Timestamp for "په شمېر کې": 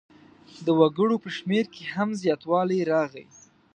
1.23-1.83